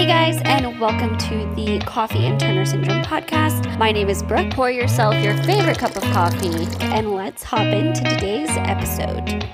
[0.00, 3.76] Hey guys, and welcome to the Coffee and Turner Syndrome podcast.
[3.76, 4.50] My name is Brooke.
[4.50, 9.44] Pour yourself your favorite cup of coffee, and let's hop into today's episode.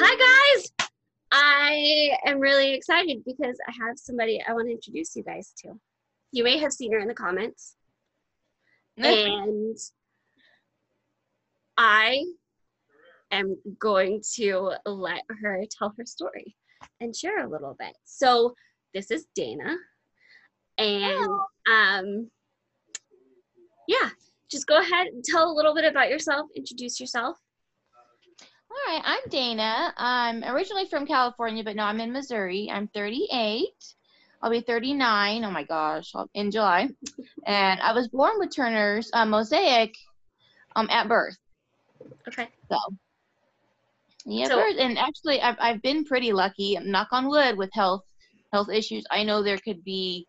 [0.00, 0.72] Hi guys!
[1.30, 5.78] I am really excited because I have somebody I want to introduce you guys to.
[6.32, 7.74] You may have seen her in the comments.
[8.96, 9.76] and
[11.76, 12.24] I
[13.30, 16.56] am going to let her tell her story
[17.00, 17.96] and share a little bit.
[18.04, 18.54] So
[18.92, 19.76] this is Dana,
[20.78, 21.28] and
[21.70, 22.30] um,
[23.88, 24.10] yeah,
[24.50, 26.48] just go ahead and tell a little bit about yourself.
[26.54, 27.38] Introduce yourself.
[28.70, 29.92] All right, I'm Dana.
[29.96, 32.68] I'm originally from California, but now I'm in Missouri.
[32.70, 33.66] I'm 38.
[34.42, 35.44] I'll be 39.
[35.44, 36.88] Oh my gosh, in July.
[37.46, 39.94] And I was born with Turner's uh, mosaic
[40.76, 41.36] um, at birth.
[42.28, 42.48] Okay.
[42.70, 42.78] So,
[44.24, 46.78] yeah, So- birth, and actually, I've I've been pretty lucky.
[46.80, 48.02] Knock on wood with health
[48.52, 49.04] health issues.
[49.10, 50.26] I know there could be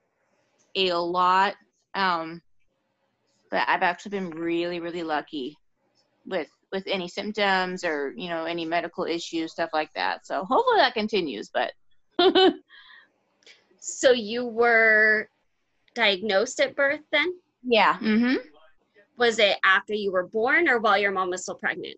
[0.75, 1.55] a lot,
[1.95, 2.41] um,
[3.49, 5.55] but I've actually been really really lucky
[6.25, 10.25] with with any symptoms or you know any medical issues stuff like that.
[10.25, 11.49] So hopefully that continues.
[11.53, 11.71] But
[13.83, 15.27] So you were
[15.95, 17.33] diagnosed at birth then?
[17.63, 17.97] yeah.
[17.97, 18.35] Mm-hmm.
[19.17, 21.97] Was it after you were born or while your mom was still pregnant?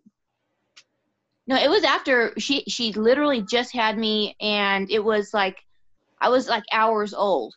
[1.46, 5.58] No, it was after she she literally just had me, and it was like
[6.20, 7.54] I was like hours old,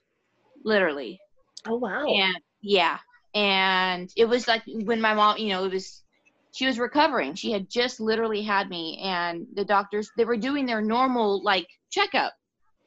[0.63, 1.19] literally.
[1.65, 2.05] Oh wow.
[2.05, 2.99] And yeah,
[3.33, 6.03] and it was like when my mom, you know, it was
[6.51, 7.33] she was recovering.
[7.33, 11.67] She had just literally had me, and the doctors they were doing their normal like
[11.89, 12.33] checkup,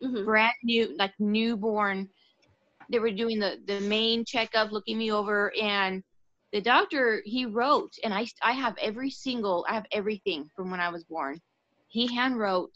[0.02, 0.24] Mhm.
[0.24, 2.08] brand new like newborn.
[2.90, 6.02] They were doing the the main checkup, looking me over, and
[6.52, 10.80] the doctor he wrote, and I I have every single I have everything from when
[10.80, 11.40] I was born.
[11.88, 12.74] He hand wrote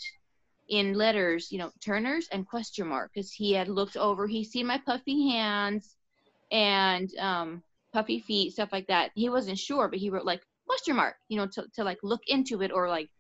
[0.69, 4.27] in letters, you know, Turner's and question mark, because he had looked over.
[4.27, 5.97] He seen my puffy hands
[6.51, 7.63] and um,
[7.93, 9.11] puffy feet, stuff like that.
[9.15, 12.23] He wasn't sure, but he wrote like question mark, you know, to to like look
[12.29, 13.11] into it or like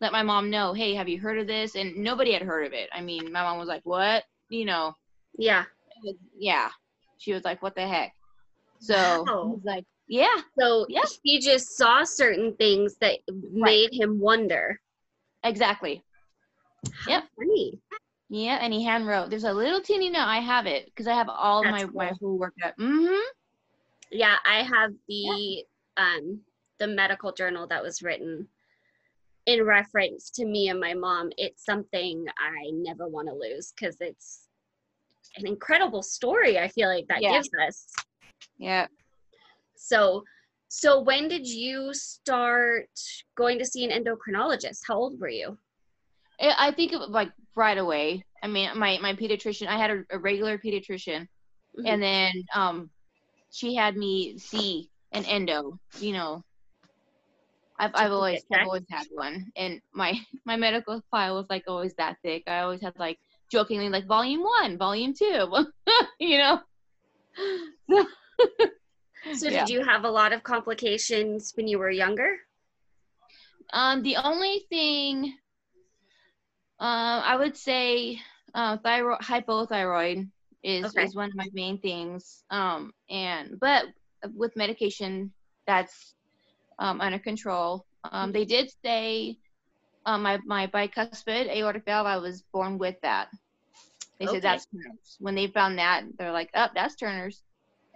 [0.00, 1.74] let my mom know, hey, have you heard of this?
[1.74, 2.88] And nobody had heard of it.
[2.92, 4.24] I mean, my mom was like, what?
[4.50, 4.94] You know,
[5.38, 5.64] Yeah.
[6.02, 6.70] was- yeah.
[7.18, 8.14] She was like, what the heck?
[8.78, 9.46] So Wow.
[9.46, 11.02] was like, yeah, So Yeah.
[11.22, 13.18] he just saw certain things that
[13.52, 14.80] made him wonder.
[15.42, 16.02] exactly.
[17.06, 17.24] Yep.
[17.36, 17.80] Funny.
[18.28, 19.30] Yeah, and he hand wrote.
[19.30, 20.26] There's a little teeny note.
[20.26, 22.16] I have it because I have all of my That's my cool.
[22.20, 22.74] whole workup.
[22.78, 23.22] Mm-hmm.
[24.10, 25.64] Yeah, I have the
[25.96, 26.40] um
[26.78, 28.48] the medical journal that was written
[29.46, 31.30] in reference to me and my mom.
[31.38, 34.48] It's something I never want to lose because it's
[35.36, 36.58] an incredible story.
[36.58, 37.34] I feel like that Yeah.
[37.34, 37.92] gives us.
[38.58, 38.86] Yeah.
[39.76, 40.24] So,
[40.68, 42.88] so when did you start
[43.36, 44.80] going to see an endocrinologist?
[44.86, 45.56] How old were you?
[46.40, 48.24] I I think it was like right away.
[48.42, 49.68] I mean, my my pediatrician.
[49.68, 51.26] I had a, a regular pediatrician,
[51.78, 51.86] Mhm.
[51.86, 52.90] and then um,
[53.50, 55.78] she had me see an endo.
[56.00, 56.44] You know,
[57.78, 61.94] I've I've always I've always had one, and my my medical file was like always
[61.94, 62.44] that thick.
[62.46, 63.18] I always had like
[63.50, 65.48] jokingly like volume one, volume two.
[66.20, 66.60] you know.
[69.32, 69.60] So, Yeah.
[69.60, 72.36] did you have a lot of complications when you were younger?
[73.72, 75.24] Um, the only thing,
[76.78, 78.18] um, I would say,
[78.54, 80.28] uh, thyroid hypothyroid
[80.62, 81.04] is Okay.
[81.04, 82.44] is one of my main things.
[82.50, 83.86] Um, and but
[84.34, 85.32] with medication,
[85.66, 86.14] that's
[86.78, 87.86] um, under control.
[88.10, 89.36] Um, they did say,
[90.06, 92.00] um, my my bicuspid aortic valve.
[92.00, 93.28] I was born with that.
[94.18, 94.36] They Okay.
[94.36, 95.16] said that's Turner's.
[95.20, 97.42] When they found that, they're like, oh, that's Turner's,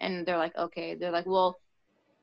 [0.01, 0.95] and they're like, okay.
[0.95, 1.59] They're like, well,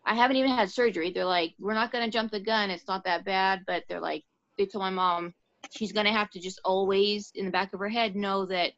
[0.05, 1.11] I haven't even had surgery.
[1.11, 2.69] They're like, we're not gonna jump the gun.
[2.69, 3.63] It's not that bad.
[3.67, 4.23] But they're like,
[4.57, 5.33] they told my mom
[5.71, 8.73] she's gonna have to just always in the back of her head know that,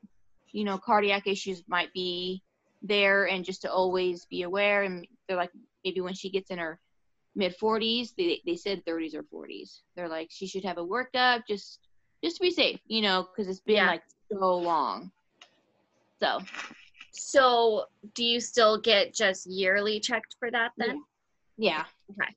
[0.52, 2.42] you know, cardiac issues might be
[2.82, 4.84] there, and just to always be aware.
[4.84, 5.52] And they're like,
[5.84, 6.80] maybe when she gets in her
[7.40, 9.82] mid 40s, they they said 30s or 40s.
[9.96, 11.80] They're like, she should have it worked up just
[12.24, 13.88] just to be safe, you know, because it's been Yeah.
[13.88, 15.12] like so long.
[16.22, 16.42] So
[17.12, 21.02] So, do you still get just yearly checked for that then?
[21.58, 21.86] yeah.
[22.12, 22.36] Okay.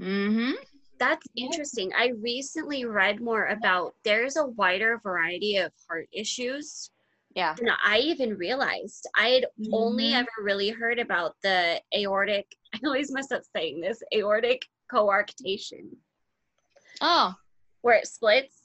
[0.00, 0.52] Mm-hmm.
[0.98, 1.92] That's interesting.
[1.96, 6.90] I recently read more about there's a wider variety of heart issues
[7.34, 7.54] Yeah.
[7.56, 9.06] than I even realized.
[9.16, 10.14] I had only Mhm.
[10.14, 14.62] ever really heard about the aortic, I always mess up saying this, aortic
[14.92, 15.88] coarctation,
[17.00, 17.34] Oh,
[17.82, 18.62] where it splits.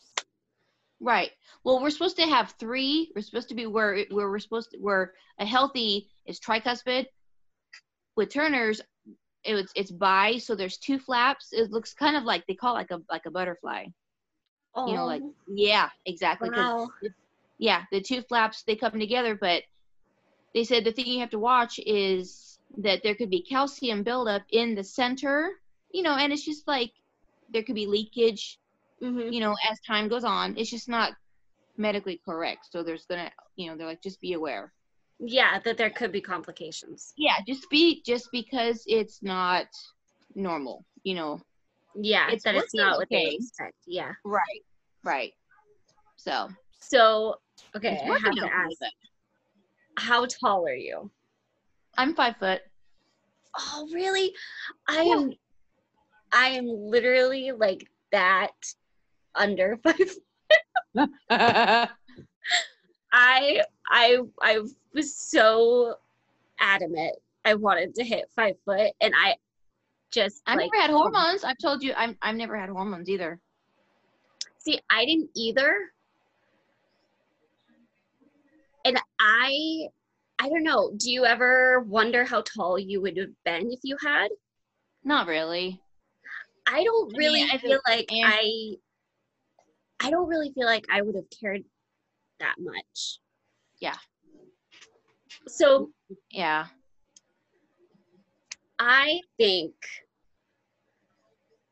[0.99, 1.31] right.
[1.63, 3.11] Well, we're supposed to have three.
[3.15, 7.05] We're supposed to be where where we're supposed to where a healthy is tricuspid,
[8.15, 8.81] with Turner's,
[9.43, 11.49] it was it's bi, so there's two flaps.
[11.51, 13.85] It looks kind of like they call it like a like a butterfly.
[14.75, 15.33] Oh, You know, like oh.
[15.47, 16.49] yeah, exactly.
[16.49, 16.89] wow.
[17.59, 19.63] yeah, the two flaps they come together, but
[20.53, 24.43] they said the thing you have to watch is that there could be calcium buildup
[24.51, 25.51] in the center,
[25.91, 26.91] you know, and it's just like
[27.51, 28.59] there could be leakage,
[28.99, 30.57] hmm you know, as time goes on.
[30.57, 31.13] It's just not
[31.77, 32.67] medically correct.
[32.71, 34.73] So there's gonna, you know, they're like just be aware.
[35.19, 37.13] Yeah, that there could be complications.
[37.17, 39.67] Yeah, just be just because it's not
[40.35, 41.41] normal, you know.
[41.95, 43.75] Yeah, It's that it's not what they expect.
[43.85, 44.11] Yeah.
[44.25, 44.63] Right.
[45.03, 45.33] Right.
[46.17, 46.49] So
[46.79, 47.35] So,
[47.75, 48.79] okay, I have to ask,
[49.97, 51.11] how tall are you?
[51.97, 52.61] I'm five foot.
[53.57, 54.33] Oh, really?
[54.87, 55.13] I Yeah.
[55.13, 55.33] am.
[56.31, 58.51] I am literally like that
[59.35, 60.17] under five.
[63.11, 64.59] I I I
[64.93, 65.95] was so
[66.59, 67.15] adamant.
[67.45, 69.35] I wanted to hit five foot, and I
[70.11, 70.97] just I've like never had oh.
[70.97, 71.43] hormones.
[71.43, 73.39] I've told you I'm I've never had hormones either.
[74.57, 74.79] see.
[74.89, 75.91] I didn't either,
[78.85, 79.87] and I
[80.39, 80.93] I don't know.
[80.97, 84.29] Do you ever wonder how tall you would have been if you had?
[85.03, 85.79] Not really.
[86.67, 88.73] I don't I mean, really I feel like I
[89.99, 91.63] I don't really feel like I would have cared
[92.39, 93.19] that much.
[93.79, 93.97] Yeah.
[95.47, 95.91] So
[96.31, 96.67] Yeah.
[98.79, 99.73] I think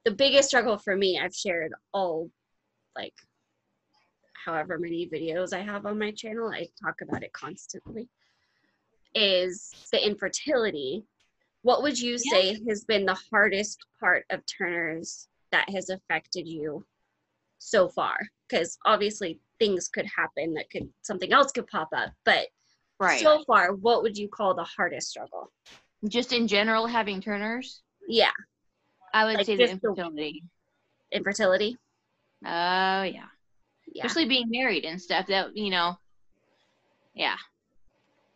[0.05, 2.29] the biggest struggle for me, I've shared all
[2.95, 3.13] like
[4.45, 8.09] however many videos I have on my channel, I talk about it constantly,
[9.15, 11.03] is the infertility.
[11.63, 16.85] What would you say has been the hardest part of Turner's that has affected you
[17.59, 18.17] so far?
[18.49, 22.47] Because obviously things could happen that could something else could pop up, but
[22.99, 23.19] Right.
[23.19, 25.51] so far, what would you call the hardest struggle?
[26.07, 28.31] just in general having Turners, Yeah,
[29.13, 30.43] I would Like say the just the- infertility.
[31.11, 31.77] infertility.
[32.43, 33.27] Oh yeah.
[33.93, 35.27] Yeah, Especially being married and stuff.
[35.27, 35.99] That you know.
[37.13, 37.35] Yeah.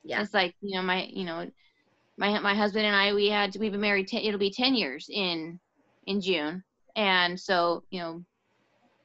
[0.05, 0.21] Yeah.
[0.21, 1.49] It's like you know my you know,
[2.17, 5.09] my my husband and I we had we've been married ten, it'll be ten years
[5.11, 5.59] in
[6.07, 6.63] in June,
[6.95, 8.23] and so you know,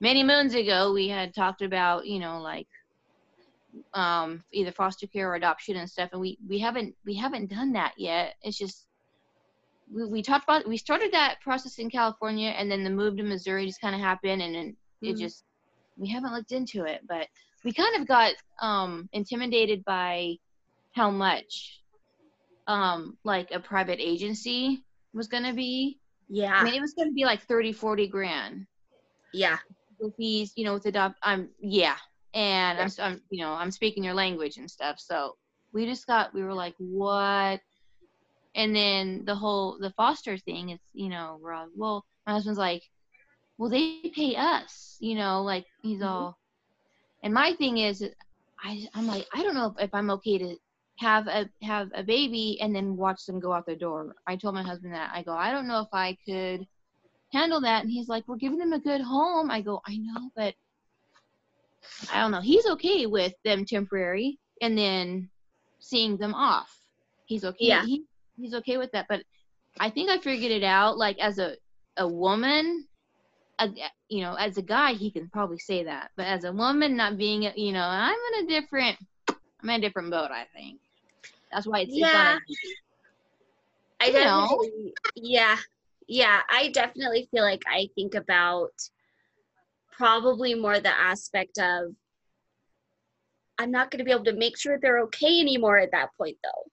[0.01, 2.69] many moons ago we had talked about you know like
[3.95, 7.73] um either foster care or adoption and stuff and we we haven't we haven't done
[7.73, 8.87] that yet it's just
[9.93, 13.23] we, we talked about we started that process in california and then the move to
[13.23, 15.21] missouri just kind of happened and then it Mhm.
[15.21, 15.45] just
[15.97, 17.29] we haven't looked into it but
[17.65, 20.35] we kind of got um intimidated by
[20.93, 21.83] how much
[22.67, 27.25] um like a private agency was to be Yeah, i mean it was to be
[27.25, 28.67] like 30 40 grand
[29.33, 29.59] yeah,
[29.99, 31.97] with fees, you know, with adopt, I'm yeah,
[32.35, 32.81] and Yeah.
[32.81, 34.99] I'm, I'm, you know, I'm speaking your language and stuff.
[34.99, 35.37] So
[35.73, 37.61] we just got, we were like, what?
[38.55, 42.59] And then the whole the foster thing is, you know, we're all, well, my husband's
[42.59, 42.83] like,
[43.59, 46.03] well, they pay us, you know, like he's Mhm.
[46.03, 46.39] all,
[47.23, 48.03] and my thing is,
[48.63, 50.57] I, I'm like, I don't know if, if I'm okay to
[51.01, 54.15] have a have a baby and then watch them go out the door.
[54.27, 56.67] I told my husband that I go, I don't know if I could
[57.33, 57.83] handle that.
[57.83, 59.51] And he's like, we're giving them a good home.
[59.51, 60.55] I go, I know, but
[62.13, 62.43] I don't know.
[62.43, 65.31] He's okay with them temporary and then
[65.79, 66.71] seeing them off.
[67.25, 67.57] He's okay.
[67.65, 67.87] Yeah.
[67.87, 68.05] He,
[68.37, 69.07] he's okay with that.
[69.09, 69.23] But
[69.79, 70.99] I think I figured it out.
[70.99, 71.57] Like as a
[71.97, 72.87] a woman,
[73.59, 73.71] a,
[74.09, 76.11] you know, as a guy, he can probably say that.
[76.17, 79.77] But as a woman, not being, a- you know, I'm in a different, I'm in
[79.77, 80.31] a different boat.
[80.31, 80.81] I think
[81.53, 82.39] that's why it's, Yeah.
[82.47, 82.61] it's
[84.01, 84.69] I You know.
[85.17, 85.57] yeah,
[86.09, 86.41] yeah.
[86.51, 88.73] I definitely feel like I think about
[89.93, 91.95] probably more the aspect of
[93.59, 96.39] I'm not going to be able to make sure they're okay anymore at that point,
[96.43, 96.71] though.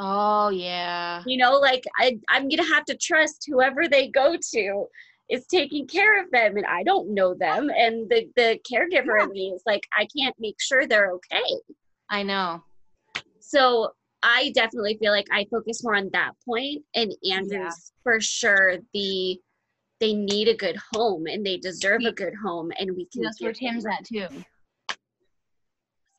[0.00, 1.22] Oh yeah.
[1.24, 4.86] You know, like I, I'm going to have to trust whoever they go to
[5.30, 9.30] is taking care of them, and I don't know them, and the the caregiver in
[9.30, 11.76] me is like I can't make sure they're okay.
[12.10, 12.64] I know.
[13.52, 13.90] So
[14.22, 19.38] I definitely feel like I focus more on that point, and Andrew's for sure the
[20.00, 23.22] they need a good home and they deserve a good home, and we can.
[23.22, 24.00] That's where Tim's that.
[24.00, 24.28] at too.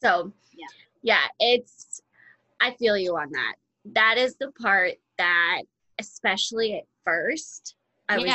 [0.04, 0.68] So Yeah.
[1.02, 2.02] yeah, it's
[2.62, 3.56] I feel you on that.
[3.86, 5.64] That is the part that,
[6.00, 7.76] especially at first,
[8.10, 8.34] I was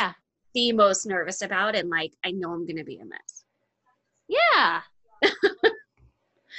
[0.53, 3.45] the most nervous about, and like I know I'm gonna be a mess.
[4.27, 4.81] Yeah.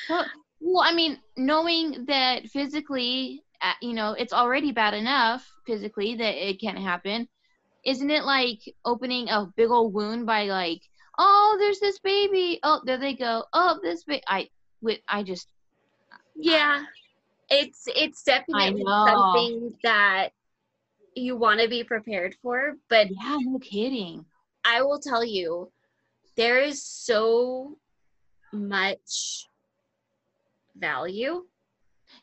[0.09, 0.27] well,
[0.61, 6.49] well, I mean, knowing that physically, uh, you know, it's already bad enough physically that
[6.49, 7.29] it can't happen.
[7.85, 10.81] Isn't it like opening a big old wound by like,
[11.19, 12.61] oh, there's this baby.
[12.63, 13.45] Oh, there they go.
[13.53, 14.23] Oh, this baby.
[14.29, 14.49] I,
[14.83, 15.49] wi- I just,
[16.37, 16.85] Yeah,
[17.49, 20.31] it's it's definitely something that
[21.15, 24.25] you want to be prepared for but Yeah, no kidding.
[24.65, 25.71] i will tell you
[26.37, 27.77] there is so
[28.53, 29.49] much
[30.77, 31.45] value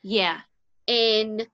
[0.02, 0.42] Yeah,
[0.88, 1.48] in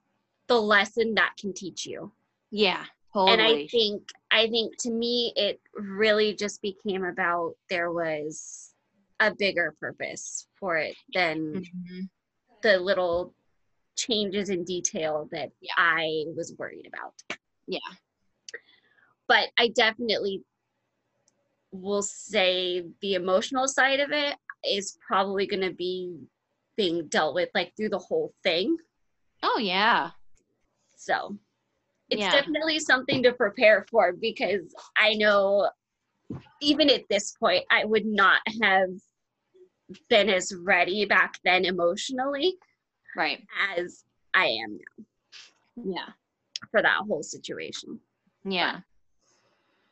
[0.48, 2.12] the lesson that can teach you
[2.50, 3.32] yeah, totally.
[3.32, 8.74] and i think i think to me it really just became about there was
[9.20, 12.08] a bigger purpose for it than Mhm.
[12.62, 13.34] the little
[13.96, 15.72] changes in detail that Yeah.
[15.76, 17.14] I was worried about.
[17.66, 17.78] Yeah.
[19.28, 20.44] But I definitely
[21.70, 26.18] will say the emotional side of it is probably going to be
[26.76, 28.76] being dealt with like through the whole thing.
[29.42, 30.10] Oh yeah,
[30.96, 31.36] So
[32.10, 32.30] it's Yeah.
[32.30, 35.70] definitely something to prepare for because I know
[36.60, 38.90] even at this point, I would not have
[40.08, 42.56] been as ready back then emotionally
[43.16, 43.46] right.
[43.76, 45.04] as I am now.
[45.84, 46.08] Yeah,
[46.70, 48.00] for that whole situation.
[48.44, 48.80] yeah,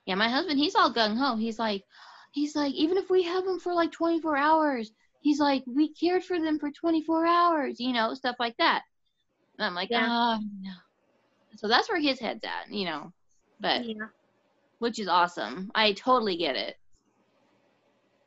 [0.07, 0.15] yeah.
[0.15, 1.37] My husband, he's all gung ho.
[1.37, 1.85] He's like,
[2.33, 6.25] he's like, even if we have him for like 24 hours, he's like, we cared
[6.25, 8.83] for them for 24 hours, you know, stuff like that.
[9.59, 10.09] And I'm like, Yeah.
[10.11, 10.73] oh no.
[11.57, 13.13] So that's where his head's at, you know,
[13.61, 14.07] but Yeah.
[14.79, 15.71] which is awesome.
[15.75, 16.77] I totally get it.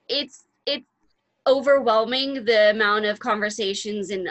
[0.07, 0.85] It's it's
[1.47, 4.29] overwhelming the amount of conversations and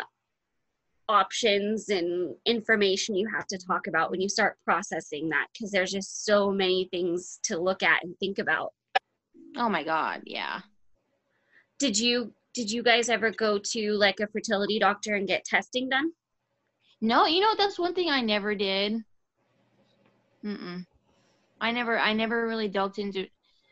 [1.09, 5.93] options and information you have to talk about when you start processing that because there's
[5.93, 8.73] just so many things to look at and think about.
[9.57, 10.61] Oh my god, yeah.
[11.79, 15.89] Did you did you guys ever go to like a fertility doctor and get testing
[15.89, 16.13] done?
[17.01, 19.03] No, you know that's one thing I never did.
[20.45, 20.87] Mm-mm.
[21.61, 23.27] I never, I never really delved into.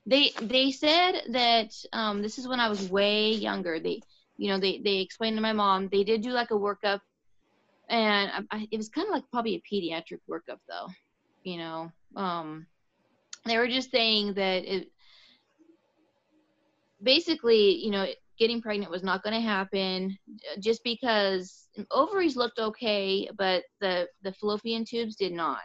[0.04, 3.78] They they said that um, this is when I was way younger.
[3.78, 4.00] They,
[4.36, 5.88] you know, they they explained to my mom.
[5.88, 7.00] They did do like a workup,
[7.88, 10.88] and I, I, it was kind of like probably a pediatric workup though.
[11.44, 12.66] You know, um,
[13.44, 14.88] they were just saying that it
[17.02, 18.06] basically, you know,
[18.38, 20.16] getting pregnant was not going to happen
[20.52, 25.60] uh, just because ovaries looked okay, but the the fallopian tubes did not.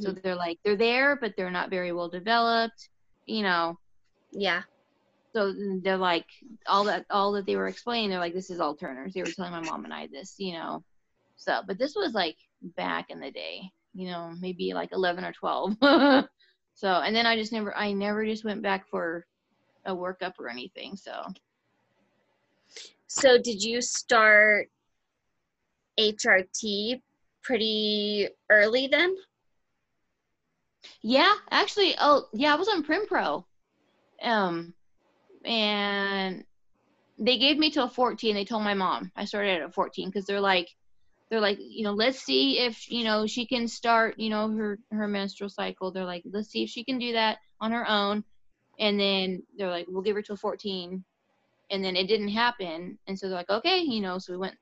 [0.00, 0.22] So Mhm.
[0.22, 2.88] they're like they're there, but they're not very well developed.
[3.26, 3.78] You know,
[4.32, 4.62] yeah.
[5.34, 6.26] so they're like
[6.66, 8.10] all that all that they were explaining.
[8.10, 9.14] They're like this is all Turner's.
[9.14, 10.34] They were telling my mom and I this.
[10.38, 10.84] You know,
[11.36, 12.36] so but this was like
[12.76, 13.70] back in the day.
[13.94, 15.74] You know, maybe like eleven or twelve.
[16.74, 19.26] so and then I just never I never just went back for
[19.86, 20.96] a workup or anything.
[20.96, 21.12] So
[23.14, 24.70] So did you start
[26.00, 27.02] HRT
[27.44, 29.14] pretty early then?
[31.02, 33.44] Yeah, actually, oh yeah, I was on Prempro,
[34.22, 34.72] um,
[35.44, 36.42] and
[37.18, 38.34] they gave me till 14.
[38.34, 40.68] They told my mom I started at 14 because they're like,
[41.30, 44.78] they're like, you know, let's see if you know she can start, you know, her
[44.90, 45.92] her menstrual cycle.
[45.92, 48.24] They're like, let's see if she can do that on her own,
[48.78, 51.04] and then they're like, we'll give her till 14,
[51.70, 54.54] and then it didn't happen, and so they're like, okay, you know, so we went,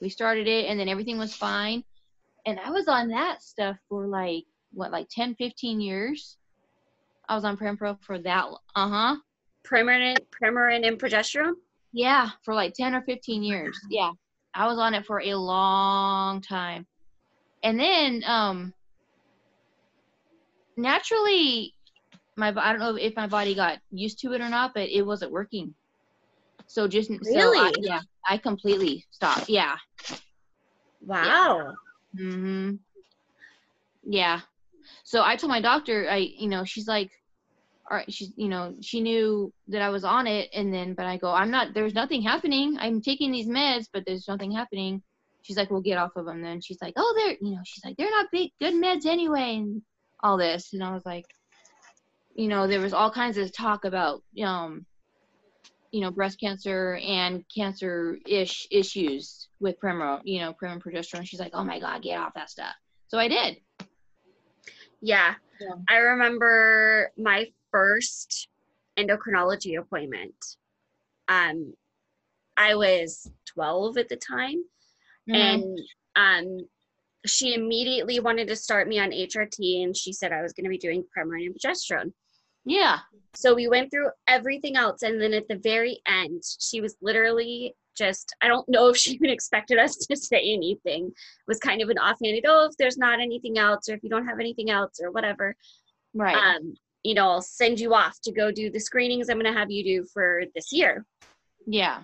[0.00, 1.84] we started it, and then everything was fine,
[2.46, 6.38] and I was on that stuff for like what like 10 15 years.
[7.28, 8.46] I was on prempro for that
[8.76, 9.16] uh-huh.
[9.66, 11.54] Premarin, Premarin and progesterone?
[11.92, 13.78] yeah for like 10 or 15 years.
[13.90, 14.10] Yeah
[14.56, 16.86] i was on it for a long time.
[17.62, 18.72] And then um
[20.76, 21.74] naturally
[22.36, 25.02] my i don't know if my body got used to it or not but it
[25.02, 25.74] wasn't working
[26.66, 27.74] so just so I, Really?
[27.82, 29.76] yeah i completely stopped yeah
[31.06, 31.74] Wow.
[32.16, 32.72] hmm
[34.02, 34.40] Yeah.
[35.04, 37.10] So I told my doctor, I, you know, she's like,
[37.88, 40.48] all right, she's, you know, she knew that I was on it.
[40.52, 42.76] And then, but I go, I'm not, there's nothing happening.
[42.80, 45.02] I'm taking these meds, but there's nothing happening.
[45.42, 46.42] She's like, we'll get off of them.
[46.42, 49.56] Then she's like, oh, they're, you know, she's like, they're not big, good meds anyway.
[49.56, 49.82] And
[50.22, 50.72] all this.
[50.72, 51.26] And I was like,
[52.34, 54.84] you know, there was all kinds of talk about, um,
[55.92, 61.26] you know, breast cancer and cancer-ish issues with Premo, you know, Prem and progesterone.
[61.26, 62.74] She's like, oh my God, get off that stuff.
[63.08, 63.58] So I did.
[65.00, 65.34] Yeah.
[65.60, 65.74] Yeah.
[65.88, 68.48] I remember my first
[68.98, 70.34] endocrinology appointment.
[71.28, 71.74] Um,
[72.56, 74.62] I was 12 at the time,
[75.28, 75.34] Mm-hmm.
[75.34, 75.78] and
[76.14, 76.66] um,
[77.26, 80.70] she immediately wanted to start me on HRT, and she said I was going to
[80.70, 82.12] be doing Premarin and progesterone.
[82.66, 82.98] Yeah.
[83.34, 87.74] So we went through everything else, and then at the very end, she was literally
[87.96, 91.06] just I don't know if she even expected us to say anything.
[91.06, 94.10] It was kind of an offhanded, oh, if there's not anything else, or if you
[94.10, 95.54] don't have anything else, or whatever,
[96.14, 96.34] Right.
[96.36, 99.70] um, you know, I'll send you off to go do the screenings I'm gonna have
[99.70, 101.04] you do for this year.
[101.66, 102.02] yeah.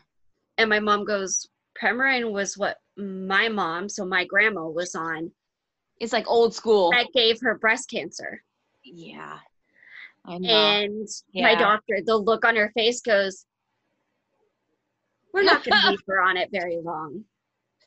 [0.58, 1.48] And my mom goes,
[1.80, 5.32] Premarin was what my mom, so my grandma was on,
[5.98, 6.90] It's like old school.
[6.90, 8.44] that gave her breast cancer.
[8.84, 9.38] Yeah.
[10.26, 13.44] And my doctor, the look on her face goes,
[15.32, 17.24] We're not going to leave her on it very long.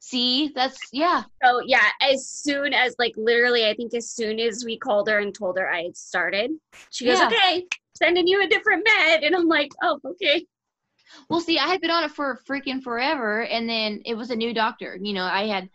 [0.01, 1.24] See, that's yeah.
[1.44, 5.18] So, yeah, as soon as, like, literally, I think as soon as we called her
[5.18, 6.51] and told her I had started,
[6.92, 7.27] she goes, Yeah.
[7.27, 7.65] Okay,
[7.96, 9.24] sending you a different med.
[9.24, 10.46] And I'm like, Oh, okay.
[11.30, 14.36] Well, see, I had been on it for freaking forever, and then it was a
[14.36, 14.98] new doctor.
[15.01, 15.70] You know, I had,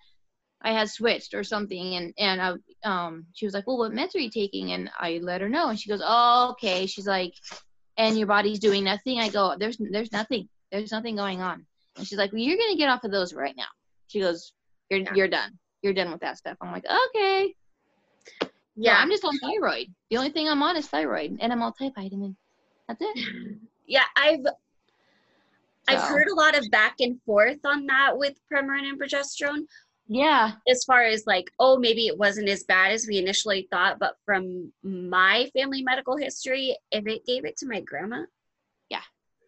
[0.63, 2.55] I had switched or something, and and I,
[2.89, 5.69] um, she was like, "Well, what meds are you taking?" And I let her know,
[5.69, 7.33] and she goes, "Oh, okay." She's like,
[7.97, 10.49] "And your body's doing nothing." I go, "There's, there's nothing.
[10.71, 11.65] There's nothing going on."
[11.97, 13.71] And she's like, "Well, you're gonna get off of those right now."
[14.09, 14.53] She goes,
[14.91, 15.59] "You're, you're done.
[15.83, 17.55] You're done with that stuff." I'm like, "Okay."
[18.43, 18.97] Yeah, Yeah.
[18.99, 19.89] I'm just on thyroid.
[20.11, 22.37] The only thing I'm on is thyroid and a multivitamin.
[22.89, 23.19] That's it.
[23.87, 24.05] Yeah.
[24.15, 24.45] I've,
[25.89, 29.67] I've heard a lot of back and forth on that with Premarin and progesterone.
[30.13, 30.55] Yeah.
[30.69, 34.17] as far as like, oh, maybe it wasn't as bad as we initially thought, but
[34.27, 38.25] from my family medical history, if it gave it to my grandma,
[38.89, 39.03] Yeah.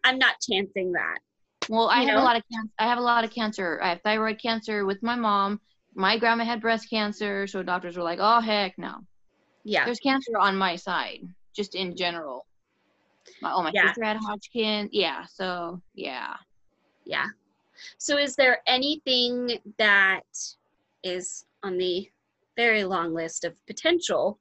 [0.05, 1.19] I'm not chancing that.
[1.69, 2.23] Well, I you have know?
[2.23, 2.71] a lot of cancer.
[2.79, 3.79] I have a lot of cancer.
[3.83, 5.59] I have thyroid cancer with my mom.
[5.95, 9.05] My grandma had breast cancer, so doctors were like, "Oh heck no."
[9.63, 9.85] Yeah.
[9.85, 11.21] There's cancer on my side,
[11.55, 12.45] just in general.
[13.41, 13.87] My, oh, my Yeah.
[13.87, 14.89] sister had Hodgkin.
[14.91, 15.25] Yeah.
[15.25, 16.35] So yeah.
[17.05, 17.27] Yeah.
[17.97, 20.23] So is there anything that
[21.03, 22.09] is on the
[22.55, 24.39] very long list of potential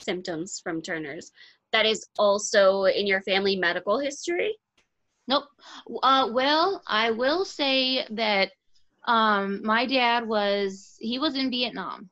[0.00, 1.32] symptoms from Turner's
[1.72, 4.56] that is also in your family medical history?
[5.26, 5.44] Nope.
[6.02, 8.52] Uh, well, I will say that
[9.04, 12.08] um, my dad was he was in Vietnam,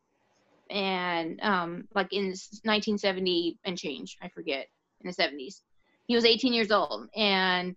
[0.71, 4.69] and um, like in 1970 and change, I forget,
[5.01, 5.63] in the 70s.
[6.07, 7.75] He was 18 years old, and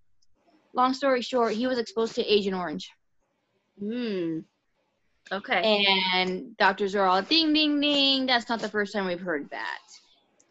[0.74, 2.90] long story short, he was exposed to Agent Orange,
[3.80, 4.40] Hmm.
[5.32, 5.62] Okay.
[6.16, 8.26] and doctors are all ding ding ding.
[8.26, 9.80] That's not the first time we've heard that.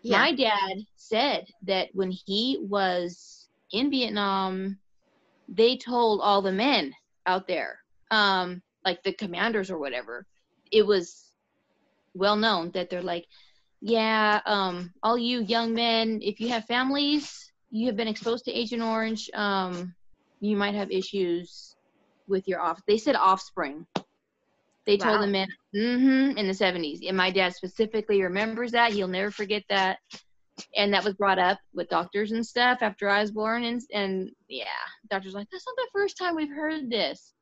[0.02, 0.18] yeah.
[0.18, 4.78] My dad said that when he was in Vietnam,
[5.48, 6.94] they told all the men
[7.26, 10.26] out there, um, like the commanders or whatever,
[10.70, 11.32] it was
[12.14, 13.26] well known that they're like,
[13.80, 18.52] yeah, um, all you young men, if you have families, you have been exposed to
[18.52, 19.94] Agent Orange, um,
[20.40, 21.74] you might have issues
[22.28, 22.80] with your off.
[22.86, 23.86] They said offspring.
[24.86, 25.26] They told Wow.
[25.26, 27.06] the men hmm in the 70s.
[27.06, 28.92] And my dad specifically remembers that.
[28.92, 29.98] He'll never forget that.
[30.76, 33.64] And that was brought up with doctors and stuff after I was born.
[33.64, 34.64] And, and yeah,
[35.10, 37.34] doctors like, that's not the first time we've heard this.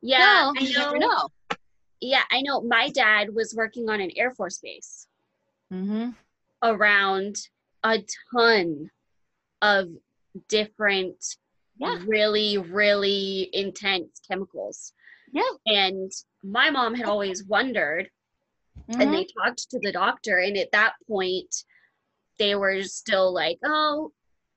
[0.00, 0.18] yeah.
[0.18, 1.08] no, I never know.
[1.08, 1.28] know.
[2.00, 2.60] Yeah, I know.
[2.62, 5.06] My dad was working on an Air Force base
[5.72, 6.10] Mm-hmm.
[6.62, 7.36] around
[7.84, 7.98] a
[8.32, 8.90] ton
[9.60, 9.88] of
[10.48, 11.36] different,
[11.78, 11.98] Yeah.
[12.06, 14.92] really, really intense chemicals.
[15.32, 15.42] Yeah.
[15.66, 16.10] And
[16.42, 18.10] my mom had always wondered,
[18.90, 19.00] Mm-hmm.
[19.00, 21.64] and they talked to the doctor, and at that point,
[22.38, 24.12] they were still like, "Oh,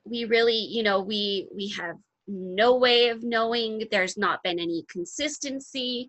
[0.05, 3.87] we really, you know, we we have no way of knowing.
[3.91, 6.07] There's not been any consistency."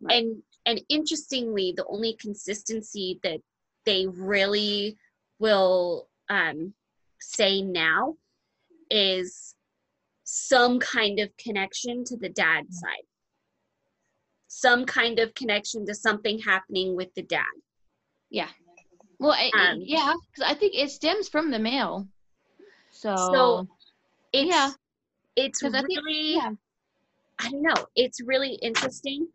[0.00, 0.16] Right.
[0.24, 3.40] And and interestingly, the only consistency that
[3.84, 4.96] they really
[5.38, 6.74] will um,
[7.20, 8.16] say now
[8.90, 9.54] is
[10.32, 13.06] some kind of connection to the dad's side
[14.46, 17.44] some kind of connection to something happening with the dad
[18.32, 18.48] yeah.
[19.18, 22.06] Well, I, Um, yeah, because I think it stems from the male.
[22.92, 23.68] So, So,
[24.32, 24.70] it's Yeah.
[25.34, 26.52] it's 'Cause I think- yeah.
[27.40, 29.26] i don't know it's really interesting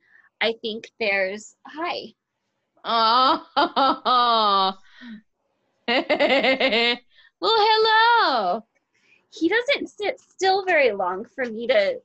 [0.42, 2.14] i think there's hi
[2.88, 3.46] Oh.
[7.42, 8.66] well, hello.
[9.32, 12.00] He doesn't sit still very long for me to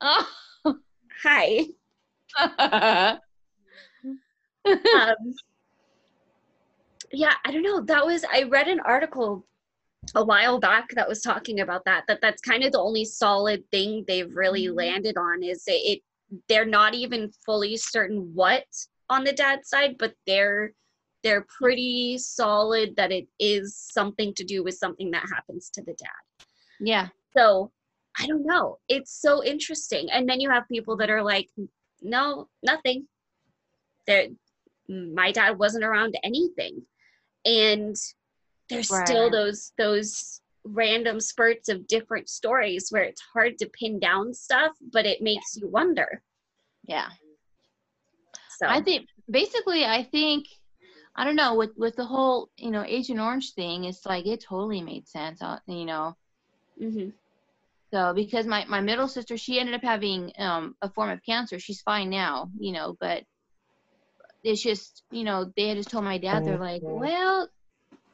[0.00, 0.28] Oh.
[1.22, 1.66] hi
[4.94, 5.34] um,
[7.12, 9.44] yeah i don't know that was i read an article
[10.14, 13.62] a while back that was talking about that that that's kind of the only solid
[13.70, 14.76] thing they've really Mhm.
[14.76, 16.02] landed on is it, it
[16.48, 18.64] they're not even fully certain what
[19.08, 20.72] on the dad's side but they're
[21.22, 25.94] they're pretty solid that it is something to do with something that happens to the
[25.94, 26.46] dad.
[26.80, 27.08] Yeah.
[27.36, 27.70] so
[28.18, 28.78] i don't know.
[28.88, 30.10] It's so interesting.
[30.10, 31.48] And then you have people that are like
[32.02, 33.06] no nothing.
[34.06, 34.28] There
[34.88, 36.82] my dad wasn't around anything.
[37.44, 37.96] And
[38.68, 44.34] there's still those those random spurts of different stories where it's hard to pin down
[44.34, 46.22] stuff but it makes you wonder.
[46.86, 47.08] Yeah.
[48.58, 50.46] so I think basically, I think
[51.16, 53.84] I don't know with with the whole you know Agent Orange thing.
[53.84, 55.42] It's like it totally made sense.
[55.42, 56.16] Uh, you know,
[56.80, 57.12] mhm.
[57.92, 61.58] So because my my middle sister, she ended up having um a form of cancer.
[61.58, 63.24] She's fine now, you know, but
[64.42, 67.48] it's just you know they had just told my dad they're like, well,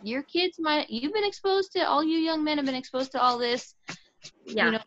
[0.03, 3.21] your kids might you've been exposed to all you young men have been exposed to
[3.23, 3.75] all this.
[4.47, 4.67] Yeah.
[4.67, 4.81] You know,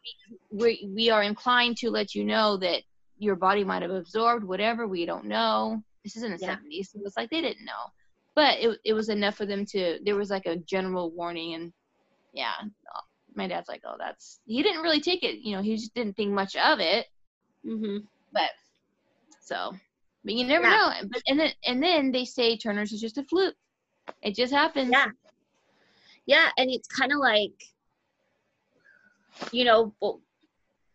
[0.52, 2.84] we we are inclined to let you know that
[3.17, 5.84] your body might have absorbed whatever we don't know.
[6.04, 6.56] This is in the Yeah.
[6.56, 7.91] 70s, so it's like they didn't know,
[8.39, 9.99] but it it was enough for them to.
[10.06, 11.73] There was like a general warning, and
[12.32, 12.54] yeah,
[13.36, 15.39] my dad's like, oh, that's he didn't really take it.
[15.39, 17.06] You know, he just didn't think much of it,
[17.65, 17.97] hmm
[18.32, 18.52] but
[19.41, 19.75] so,
[20.23, 20.78] but you never Yeah.
[20.78, 20.93] know.
[21.12, 23.56] But and then and then they say Turner's is just a fluke.
[24.21, 24.91] It just happens.
[24.91, 25.08] Yeah.
[26.25, 27.62] Yeah, and it's kind of like,
[29.52, 29.93] you know,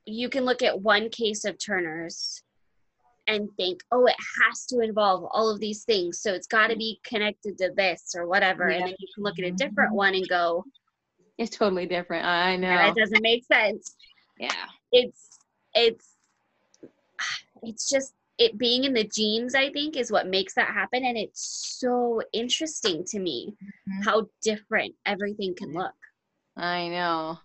[0.06, 2.42] you can look at one case of Turner's
[3.26, 6.20] and think, oh, it has to involve all of these things.
[6.20, 8.68] So it's got to be connected to this or whatever.
[8.68, 8.76] Yeah.
[8.78, 10.64] And then you can look at a different one and go,
[11.38, 12.26] It's totally different.
[12.26, 12.88] I know.
[12.88, 13.96] it doesn't make sense.
[14.38, 14.50] yeah.
[14.92, 15.38] It's,
[15.74, 16.16] it's,
[17.62, 21.04] it's just it being in the genes, I think, is what makes that happen.
[21.04, 24.04] And it's so interesting to me Mhm.
[24.04, 25.94] how different everything can look.
[26.56, 27.38] I know.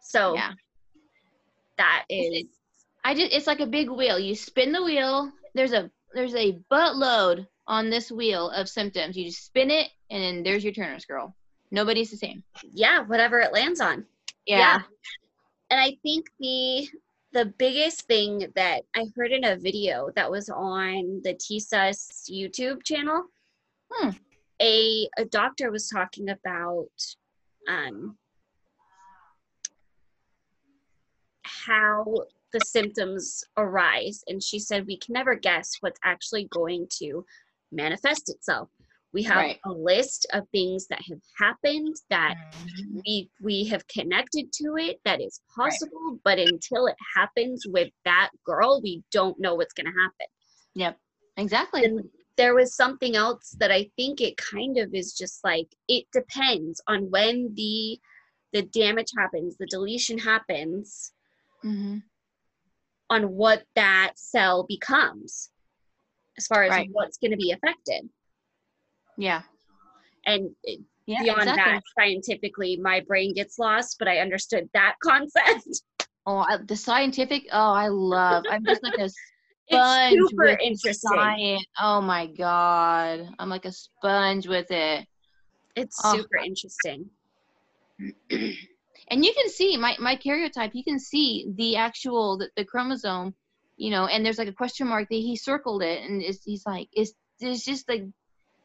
[0.00, 0.52] So Yeah.
[1.78, 2.46] that is
[3.04, 4.18] I just it's like a big wheel.
[4.18, 5.32] You spin the wheel.
[5.54, 9.16] There's a there's a buttload on this wheel of symptoms.
[9.16, 11.34] You just spin it, and then there's your Turner's girl.
[11.70, 12.42] Nobody's the same.
[12.70, 14.04] yeah, whatever it lands on.
[14.46, 14.82] Yeah.
[15.70, 16.86] And I think the
[17.32, 22.82] the biggest thing that I heard in a video that was on the TSUS YouTube
[22.84, 23.24] channel,
[23.90, 24.10] Hmm.
[24.60, 26.90] a a doctor was talking about
[27.68, 28.18] um
[31.44, 32.04] how
[32.52, 37.24] the symptoms arise and she said we can never guess what's actually going to
[37.72, 38.68] manifest itself.
[39.12, 39.60] We have Right.
[39.64, 43.00] a list of things that have happened that Mm-hmm.
[43.06, 48.30] we we have connected to it that is possible but until it happens with that
[48.44, 50.26] girl we don't know what's going to happen
[50.74, 50.98] Yep.
[51.36, 51.82] Exactly.
[51.82, 52.00] and
[52.36, 56.80] there was something else that i think it kind of is just like it depends
[56.88, 57.98] on when the
[58.52, 61.12] the damage happens the deletion happens
[61.62, 61.98] hmm
[63.10, 65.50] on what that cell becomes
[66.38, 66.88] as far as Right.
[66.92, 68.08] what's going to be affected
[69.18, 69.42] Yeah.
[70.24, 71.20] and it, Yeah.
[71.20, 71.72] beyond exactly.
[71.72, 75.82] that scientifically my brain gets lost but i understood that concept
[76.24, 77.48] Oh, I, the scientific.
[77.52, 78.44] Oh, I love.
[78.48, 79.06] I'm just like a
[79.68, 81.66] it's sponge super with interesting science.
[81.80, 85.04] Oh my god, I'm like a sponge with it.
[85.74, 86.12] It's Oh.
[86.12, 87.10] super interesting.
[89.12, 90.72] and you can see my my karyotype.
[90.74, 93.34] You can see the actual the, the chromosome,
[93.78, 94.06] you know.
[94.06, 97.14] And there's like a question mark that he circled it, and it's, he's like, it's
[97.40, 98.04] it's just like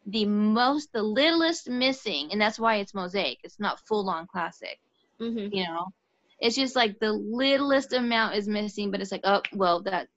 [0.07, 3.39] the most the littlest missing, and that's why it's mosaic.
[3.45, 4.79] It's not full on classic.
[5.19, 5.85] hmm you know
[6.39, 10.07] it's just like the littlest amount is missing but it's like oh well that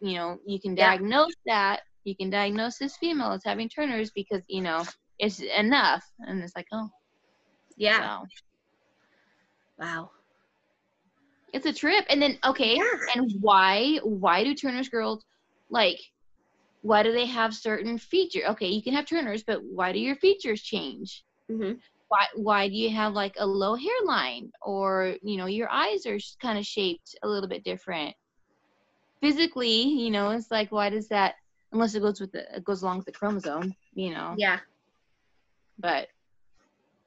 [0.00, 0.92] you know you can Yeah.
[0.92, 4.84] diagnose that you can diagnose this female as having turners because you know
[5.18, 6.88] it's enough and it's like oh
[7.76, 8.00] Yeah.
[8.00, 8.26] so
[9.80, 10.10] Wow.
[11.52, 12.84] it's a trip and then okay Yeah.
[13.14, 15.24] and why why do turner's girls
[15.70, 15.98] like
[16.82, 20.16] why do they have certain features okay you can have turners but why do your
[20.16, 21.72] features change hmm
[22.08, 26.18] why why do you have like a low hairline or you know your eyes are
[26.40, 28.14] kind of shaped a little bit different
[29.20, 31.34] physically you know it's like why does that
[31.72, 34.60] unless it goes with the it goes along with the chromosome you know Yeah.
[35.78, 36.08] but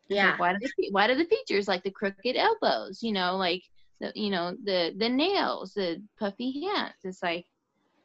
[0.10, 0.38] Yeah.
[0.38, 3.64] why do the why do the features like the crooked elbows you know like
[4.02, 7.46] the you know the the nails the puffy hands it's like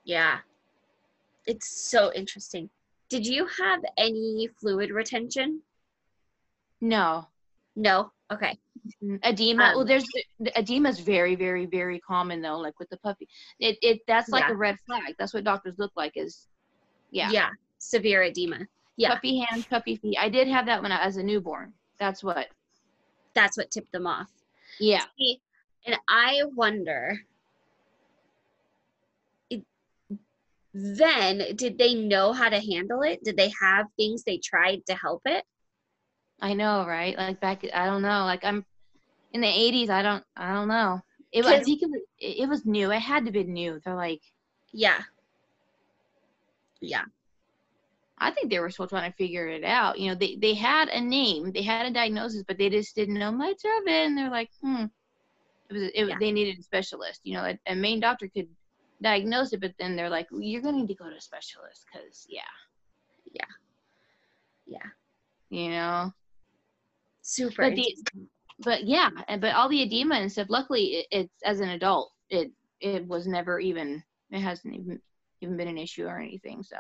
[0.05, 0.39] Yeah.
[1.47, 2.69] It's so interesting.
[3.09, 5.63] Did you have any fluid retention?
[6.81, 7.27] no
[7.75, 8.13] No.
[8.33, 8.59] Okay.
[9.25, 10.07] edema Um, well there's
[10.41, 13.27] the edema is very very very common though like with the puffy
[13.59, 14.53] it, it that's like Yeah.
[14.53, 16.47] a red flag that's what doctors look like is
[17.11, 17.51] yeah, Yeah.
[17.79, 18.61] Severe edema.
[18.97, 19.15] Yeah.
[19.15, 22.49] puffy hands puffy feet i did have that when i was a newborn that's what
[23.35, 24.29] That's what tipped them off.
[24.81, 25.41] yeah See,
[25.87, 27.21] and I wonder.
[29.51, 29.65] it-
[30.75, 33.23] Then, did they know how to handle it?
[33.25, 35.45] Did they have things they tried to help it?
[36.41, 38.65] i know right like back i don't know like i'm
[39.33, 41.01] in the 80s i don't i don't know
[41.33, 43.97] it, was- think it was, it it was new it had to be new they're
[43.97, 44.21] like
[44.73, 45.03] Yeah.
[46.81, 47.07] Yeah.
[48.20, 49.98] I think they were still trying to figure it out.
[49.98, 53.18] You know, they, they had a name, they had a diagnosis, but they just didn't
[53.18, 54.07] know much of it.
[54.07, 54.85] And they're like, hmm,
[55.70, 56.16] it was, it, Yeah.
[56.18, 57.20] they needed a specialist.
[57.24, 58.48] You know, a, a main doctor could
[59.02, 61.20] diagnose it, but then they're like, well, you're going to need to go to a
[61.20, 62.40] specialist because, yeah,
[63.33, 63.44] Yeah.
[64.66, 64.88] Yeah.
[65.50, 66.12] You know.
[67.22, 67.68] Super.
[67.70, 67.96] But the-
[68.64, 70.48] but yeah, and- but all the edema and stuff.
[70.50, 72.50] Luckily, it, it's as an adult, it
[72.81, 74.02] it was never even.
[74.31, 75.00] It hasn't even
[75.40, 76.62] even been an issue or anything.
[76.62, 76.77] So,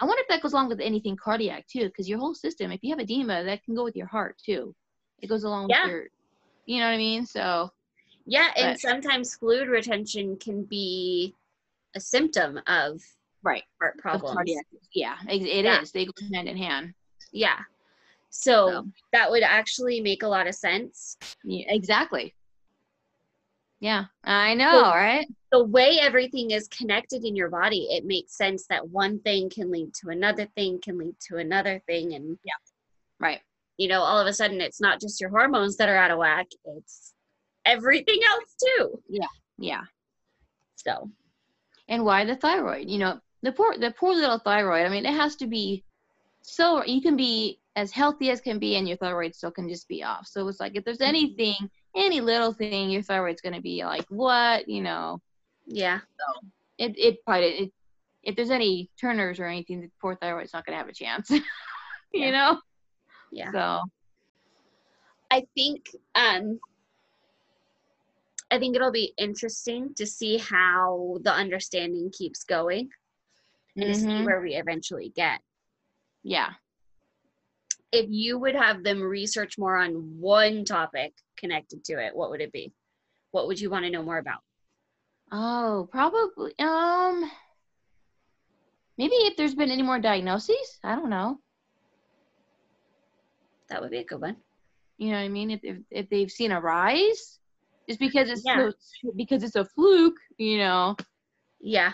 [0.00, 2.72] I wonder if that goes along with anything cardiac too, because your whole system.
[2.72, 4.74] If you have edema, that can go with your heart too.
[5.20, 5.82] It goes along Yeah.
[5.82, 6.06] with your.
[6.66, 7.26] You know what I mean?
[7.26, 7.70] So
[8.26, 11.34] Yeah, and sometimes fluid retention can be
[11.94, 13.02] a symptom of
[13.42, 14.34] right, heart problems.
[14.34, 14.66] cardiac.
[14.94, 15.82] Yeah, it, it Yeah.
[15.82, 15.92] is.
[15.92, 16.94] They go hand in hand.
[17.32, 17.58] Yeah.
[18.30, 18.88] So So.
[19.12, 21.16] that would actually make a lot of sense.
[21.44, 22.34] Yeah, exactly.
[23.84, 25.28] Yeah, I know, So- right?
[25.52, 29.70] The way everything is connected in your body, it makes sense that one thing can
[29.70, 32.14] lead to another thing, can lead to another thing.
[32.14, 32.54] And, yeah,
[33.20, 33.42] Right.
[33.76, 36.16] you know, all of a sudden it's not just your hormones that are out of
[36.16, 37.12] whack, it's
[37.66, 39.02] everything else too.
[39.06, 39.84] Yeah, yeah.
[40.76, 41.10] So,
[41.86, 45.12] and why the thyroid you know the poor the poor little thyroid i mean it
[45.12, 45.84] has to be
[46.40, 49.86] so you can be as healthy as can be and your thyroid still can just
[49.88, 51.08] be off so it's like if there's mm-hmm.
[51.08, 55.20] anything any little thing your thyroid's going to be like what you know
[55.66, 56.00] yeah.
[56.00, 57.72] So it it probably it,
[58.22, 61.30] if there's any turners or anything the poor thyroid's not going to have a chance
[61.30, 61.40] you
[62.12, 62.30] Yeah.
[62.30, 62.60] know
[63.32, 63.50] Yeah.
[63.52, 63.80] so
[65.30, 66.60] I think um
[68.50, 72.88] I think it'll be interesting to see how the understanding keeps going
[73.76, 74.24] and to see Mhm.
[74.24, 75.40] where we eventually get.
[76.22, 76.50] yeah
[77.94, 82.40] If you would have them research more on one topic connected to it, what would
[82.40, 82.72] it be?
[83.30, 84.40] What would you want to know more about?
[85.32, 87.28] oh probably um
[88.98, 91.38] maybe if there's been any more diagnoses i don't know
[93.70, 94.36] That would be a good one.
[94.98, 95.50] You know what I mean?
[95.50, 97.40] If if, if they've seen a rise,
[97.88, 98.70] just because it's Yeah.
[98.70, 100.94] so- because it's a fluke, you know.
[101.58, 101.92] Yeah.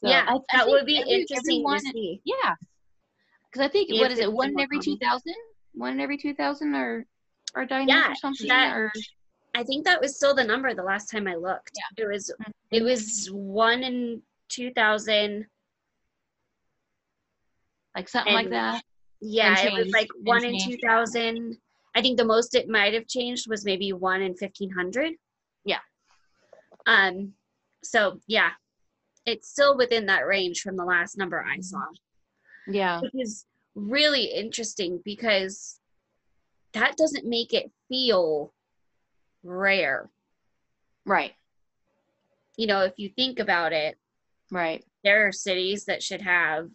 [0.00, 0.24] So yeah.
[0.28, 2.20] I- I that would be every- interesting everyone- to see.
[2.24, 2.54] Yeah,
[3.52, 4.32] because I think If what is it?
[4.32, 5.34] One in every two thousand.
[5.74, 7.04] One in every two thousand are
[7.54, 8.48] are diagnosed Yeah, or something.
[8.48, 8.92] that- or
[9.54, 11.72] I think that was still the number the last time I looked.
[11.98, 12.04] Yeah.
[12.04, 12.34] It was
[12.70, 15.46] it was one in two thousand.
[17.94, 18.82] like something like that.
[19.20, 21.56] Yeah, it was like and one in two thousand.
[21.94, 25.12] I think the most it might have changed was maybe one in fifteen hundred.
[25.66, 25.80] Yeah.
[26.86, 27.34] Um.
[27.84, 28.50] So yeah,
[29.26, 31.62] it's still within that range from the last number I Mm-hmm.
[31.62, 31.84] saw,
[32.66, 33.00] Yeah.
[33.00, 35.80] which is really interesting because
[36.72, 38.52] that doesn't make it feel
[39.42, 40.10] rare.
[41.04, 41.32] Right.
[42.56, 43.98] You know, if you think about it,
[44.50, 44.84] Right.
[45.04, 46.68] there are cities that should have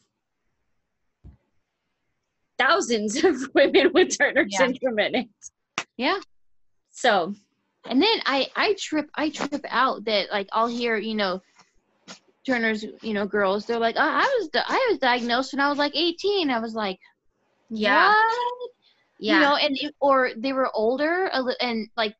[2.57, 4.57] thousands of women with Turner Yeah.
[4.57, 5.29] syndrome in it.
[5.97, 6.19] Yeah.
[6.91, 7.33] So
[7.85, 11.41] And then I I trip I trip out that like I'll hear you know
[12.47, 15.69] Turner's you know girls they're like I, I was di- I was diagnosed when I
[15.69, 16.97] was like 18 I was like
[17.69, 18.17] yeah, what?
[19.19, 21.29] yeah, you know and or they were older
[21.59, 22.15] and like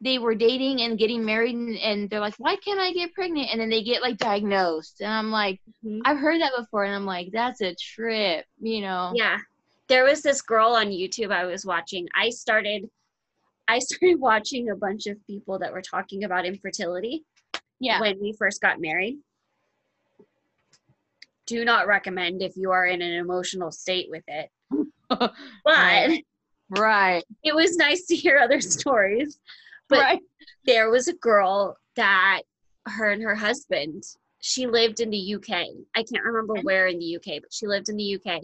[0.00, 3.48] they were dating and getting married and, and they're like why can't I get pregnant
[3.50, 6.00] and then they get like diagnosed and I'm like Mhm.
[6.04, 9.38] I've heard that before and I'm like that's a trip you know yeah.
[9.88, 12.08] There was this girl on YouTube I was watching.
[12.14, 12.88] I started,
[13.68, 17.24] I started watching a bunch of people that were talking about infertility
[17.80, 19.18] yeah when we first got married.
[21.46, 24.50] Do not recommend if you are in an emotional state with it.
[25.08, 25.34] But
[25.66, 26.24] Right.
[26.70, 29.38] right it was nice to hear other stories.
[29.90, 30.20] But right.
[30.64, 32.42] there was a girl that
[32.86, 34.04] her and her husband
[34.40, 37.88] she lived in the uk i can't remember where in the uk but she lived
[37.88, 38.42] in the uk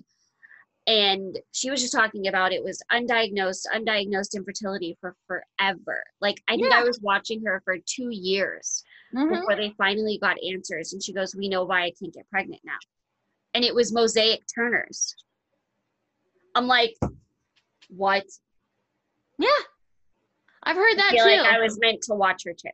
[0.86, 6.02] and she was just talking about it was undiagnosed undiagnosed infertility for forever.
[6.20, 8.82] Like i think i was watching her for two years
[9.14, 9.30] Mhm.
[9.30, 12.60] before they finally got answers and she goes we know why i can't get pregnant
[12.64, 12.76] now
[13.54, 15.14] and it was mosaic turners
[16.54, 16.94] i'm like
[17.88, 18.24] what
[19.38, 19.48] yeah
[20.62, 22.68] I've heard that i feel too like i was meant to watch her too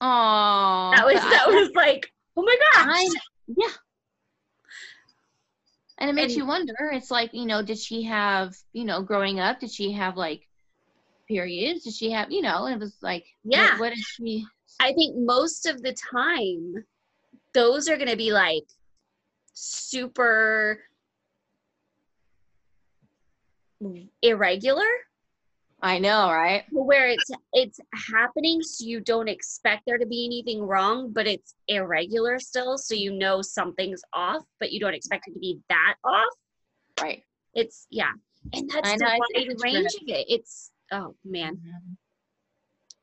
[0.00, 3.08] oh that was that was like oh my gosh I,
[3.56, 3.68] yeah.
[5.98, 6.74] And it makes And- you wonder.
[6.92, 10.46] It's like, you know, did she have, you know, growing up, did she have like
[11.26, 11.84] periods?
[11.84, 13.70] Did she have, you know, it was like, yeah.
[13.72, 14.44] what- what, is she?
[14.80, 16.84] I think most of the time,
[17.54, 18.64] those are going to be like
[19.54, 20.80] super
[24.22, 24.84] irregular,
[25.82, 26.64] I know, right?
[26.72, 27.78] where it's it's
[28.12, 32.94] happening, so you don't expect there to be anything wrong, but it's irregular still, so
[32.94, 36.32] you know something's off, but you don't expect it to be that off.
[37.00, 37.22] Right.
[37.54, 38.12] It's yeah,
[38.54, 40.26] and that's I the know, wide range of it.
[40.28, 41.92] It's oh man, mm-hmm.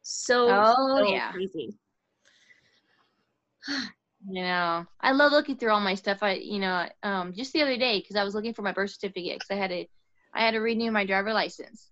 [0.03, 1.31] So Oh, so yeah.
[1.31, 1.77] crazy.
[4.25, 6.19] You know, I love looking through all my stuff.
[6.21, 8.91] I, you know, um, just the other day, because I was looking for my birth
[8.91, 9.85] certificate, because I had to,
[10.33, 11.91] I had to renew my driver license,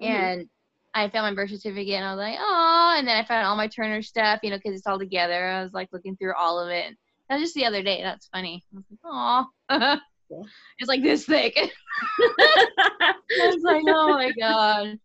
[0.00, 0.06] Mhm.
[0.06, 0.48] and
[0.94, 3.56] I found my birth certificate and I was like, oh, and then I found all
[3.56, 5.48] my Turner stuff, you know, because it's all together.
[5.48, 6.94] I was like looking through all of it.
[7.28, 8.00] That was just the other day.
[8.00, 8.64] That's funny.
[8.72, 9.98] I was like, oh,
[10.78, 11.56] it's like this thick.
[11.58, 14.98] I was like, oh my god.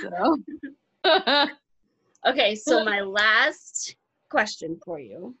[0.00, 0.38] So.
[2.26, 3.96] okay, so my last
[4.30, 5.36] question for you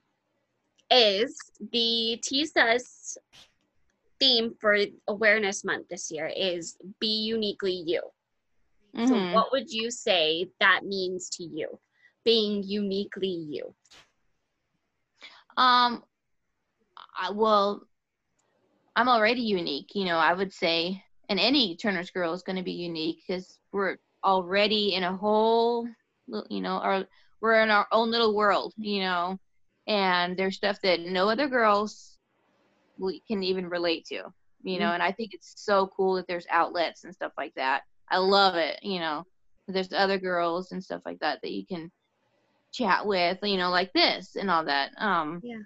[0.90, 1.38] is
[1.72, 3.16] the TSUS
[4.20, 4.76] theme for
[5.08, 8.02] Awareness Month this year is Be Uniquely You.
[8.96, 9.08] Mm-hmm.
[9.08, 11.80] So, what would you say that means to you,
[12.24, 13.74] being uniquely you?
[15.56, 16.04] Um,
[17.16, 17.86] I, well,
[18.94, 19.94] I'm already unique.
[19.94, 23.58] You know, I would say, and any Turner's Girl is going to be unique because
[23.72, 25.86] we're already in a whole,
[26.48, 27.04] you know, our
[27.40, 29.38] we're in our own little world, you know,
[29.86, 32.16] and there's stuff that no other girls
[32.98, 34.22] we can even relate to,
[34.62, 34.94] you know, mm-hmm.
[34.94, 37.82] and I think it's so cool that there's outlets and stuff like that.
[38.08, 39.24] I love it, you know.
[39.68, 41.90] There's other girls and stuff like that that you can
[42.72, 44.90] chat with, you know, like this and all that.
[44.98, 45.62] Um Yeah.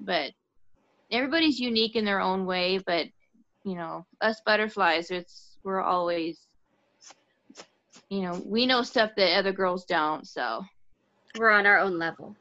[0.00, 0.32] But
[1.10, 3.06] everybody's unique in their own way, but
[3.64, 6.45] you know, us butterflies, it's we're always
[8.08, 10.64] you know, we know stuff that other girls don't, so
[11.38, 12.36] we're on our own level.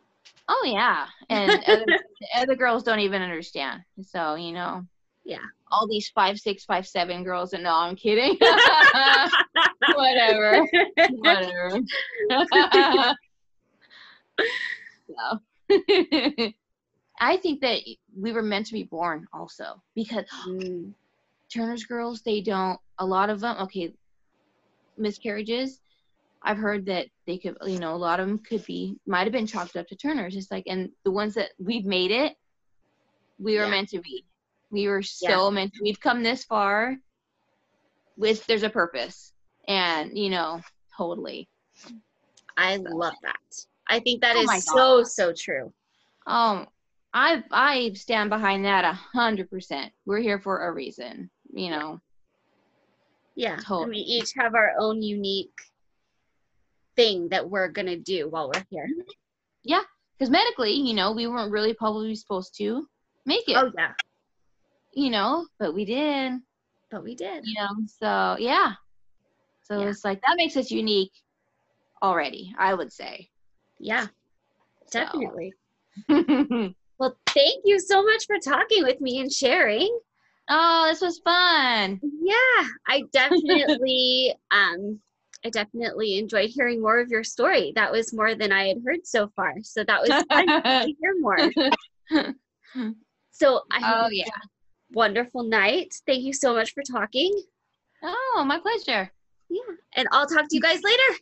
[0.47, 1.85] Oh yeah, and other,
[2.35, 3.81] other girls don't even understand.
[4.01, 4.85] So you know,
[5.23, 5.39] yeah,
[5.71, 8.37] all these five six five seven girls, and no, I'm kidding.
[9.95, 10.67] whatever,
[11.09, 11.81] whatever.
[15.07, 15.39] so,
[17.19, 17.79] I think that
[18.15, 20.91] we were meant to be born also because mm.
[21.49, 22.79] Turner's girls, they don't.
[22.99, 23.93] A lot of them, okay,
[24.97, 25.79] miscarriages
[26.45, 29.31] I've heard that they could, you know, a lot of them could be, might have
[29.31, 30.35] been chalked up to Turner's.
[30.35, 32.35] Just like, and the ones that we've made it,
[33.39, 33.71] we were yeah.
[33.71, 34.23] meant to be.
[34.69, 35.49] We were so yeah.
[35.49, 35.73] meant.
[35.73, 36.95] To, we've come this far.
[38.17, 39.33] With there's a purpose,
[39.67, 40.61] and you know,
[40.95, 41.49] totally.
[42.55, 42.83] I so.
[42.83, 43.65] love that.
[43.89, 45.73] I think that oh is so so true.
[46.27, 46.67] Um,
[47.13, 49.91] I I stand behind that a hundred percent.
[50.05, 51.99] We're here for a reason, you know.
[53.35, 53.97] Yeah, totally.
[53.97, 55.53] we each have our own unique
[56.95, 58.85] thing that we're gonna do while we're here.
[58.85, 59.09] Mm-hmm.
[59.63, 59.81] Yeah,
[60.17, 62.87] because medically, you know, we weren't really probably supposed to
[63.25, 63.57] make it.
[63.57, 63.91] Oh yeah.
[64.93, 66.33] You know, but we did.
[66.89, 67.43] But we did.
[67.45, 68.73] You know, so yeah.
[69.63, 69.89] So yeah.
[69.89, 71.11] it's like that makes us unique
[72.01, 73.29] already, I would say.
[73.79, 74.07] Yeah.
[74.91, 75.53] Definitely.
[76.09, 76.73] So.
[76.99, 79.99] well, thank you so much for talking with me and sharing.
[80.49, 81.99] Oh, this was fun.
[82.21, 84.99] Yeah, I definitely um
[85.43, 87.71] I definitely enjoyed hearing more of your story.
[87.75, 89.53] That was more than I had heard so far.
[89.61, 91.51] So that was fun to hear more.
[93.31, 94.25] So I oh yeah,
[94.91, 95.93] wonderful night.
[96.07, 97.43] Thank you so much for talking.
[98.01, 99.11] Oh, my pleasure.
[99.49, 99.61] Yeah,
[99.95, 101.19] and I'll talk to you guys later.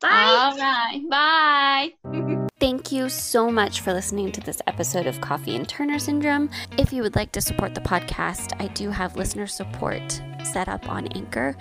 [0.00, 0.08] Bye.
[0.10, 1.92] All right.
[2.04, 2.42] Bye.
[2.58, 6.48] Thank you so much for listening to this episode of Coffee and Turner Syndrome.
[6.78, 10.88] If you would like to support the podcast, I do have listener support set up
[10.88, 11.54] on Anchor.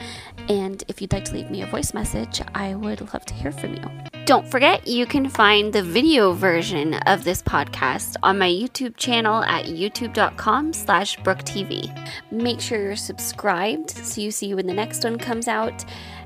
[0.48, 3.52] And if you'd like to leave me a voice message, I would love to hear
[3.52, 3.84] from you.
[4.24, 9.44] Don't forget, you can find the video version of this podcast on my YouTube channel
[9.44, 12.10] at youtube.com slash brooktv.
[12.32, 15.84] Make sure you're subscribed so you see when the next one comes out.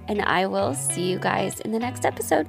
[0.08, 2.48] And I will see you guys in the next episode.